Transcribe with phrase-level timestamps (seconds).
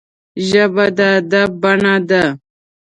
[0.47, 2.23] ژبه د ادب بڼه ده